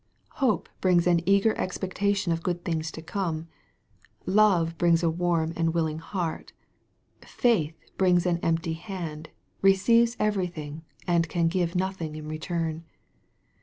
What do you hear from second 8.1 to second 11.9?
an empty hand, receives everything, and can give